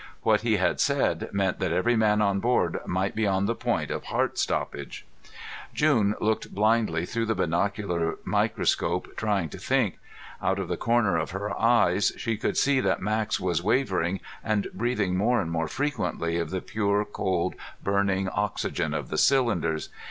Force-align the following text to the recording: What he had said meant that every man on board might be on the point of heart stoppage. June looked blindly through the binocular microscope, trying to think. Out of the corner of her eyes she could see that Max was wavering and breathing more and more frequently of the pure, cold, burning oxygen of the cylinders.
What 0.23 0.41
he 0.41 0.57
had 0.57 0.79
said 0.79 1.29
meant 1.31 1.59
that 1.59 1.71
every 1.71 1.95
man 1.95 2.23
on 2.23 2.39
board 2.39 2.79
might 2.87 3.13
be 3.13 3.27
on 3.27 3.45
the 3.45 3.53
point 3.53 3.91
of 3.91 4.05
heart 4.05 4.39
stoppage. 4.39 5.05
June 5.75 6.15
looked 6.19 6.55
blindly 6.55 7.05
through 7.05 7.27
the 7.27 7.35
binocular 7.35 8.17
microscope, 8.25 9.15
trying 9.15 9.47
to 9.49 9.59
think. 9.59 9.99
Out 10.41 10.57
of 10.57 10.69
the 10.69 10.75
corner 10.75 11.17
of 11.17 11.29
her 11.29 11.55
eyes 11.55 12.13
she 12.17 12.35
could 12.35 12.57
see 12.57 12.79
that 12.79 12.99
Max 13.03 13.39
was 13.39 13.61
wavering 13.61 14.21
and 14.43 14.69
breathing 14.73 15.15
more 15.15 15.39
and 15.39 15.51
more 15.51 15.67
frequently 15.67 16.39
of 16.39 16.49
the 16.49 16.61
pure, 16.61 17.05
cold, 17.05 17.53
burning 17.83 18.27
oxygen 18.29 18.95
of 18.95 19.09
the 19.09 19.19
cylinders. 19.19 19.89